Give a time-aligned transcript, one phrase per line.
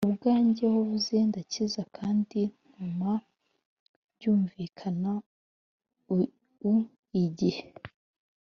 [0.09, 3.13] ubwanjye wavuze ndakiza kandi ntuma
[4.15, 5.11] byumvikana
[6.69, 6.73] u
[7.23, 7.63] igihe